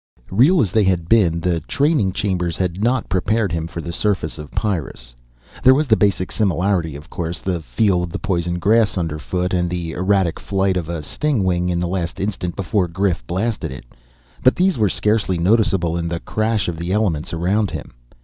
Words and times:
Real 0.31 0.61
as 0.61 0.71
they 0.71 0.83
had 0.85 1.07
been, 1.07 1.41
the 1.41 1.59
training 1.59 2.11
chambers 2.11 2.57
had 2.57 2.81
not 2.83 3.07
prepared 3.07 3.51
him 3.51 3.67
for 3.67 3.81
the 3.81 3.93
surface 3.93 4.39
of 4.39 4.49
Pyrrus. 4.49 5.13
There 5.61 5.75
was 5.75 5.85
the 5.85 5.95
basic 5.95 6.31
similarity 6.31 6.95
of 6.95 7.11
course. 7.11 7.37
The 7.39 7.59
feel 7.61 8.01
of 8.01 8.09
the 8.09 8.17
poison 8.17 8.57
grass 8.57 8.97
underfoot 8.97 9.53
and 9.53 9.69
the 9.69 9.91
erratic 9.91 10.39
flight 10.39 10.75
of 10.75 10.89
a 10.89 11.03
stingwing 11.03 11.69
in 11.69 11.79
the 11.79 11.87
last 11.87 12.19
instant 12.19 12.55
before 12.55 12.87
Grif 12.87 13.23
blasted 13.27 13.69
it. 13.71 13.85
But 14.41 14.55
these 14.55 14.75
were 14.75 14.89
scarcely 14.89 15.37
noticeable 15.37 15.95
in 15.99 16.07
the 16.07 16.19
crash 16.19 16.67
of 16.67 16.77
the 16.79 16.91
elements 16.91 17.31
around 17.31 17.69
him. 17.69 17.93